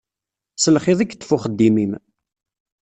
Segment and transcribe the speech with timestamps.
[0.57, 1.93] S lxiḍ i yeṭṭef uxeddim-im.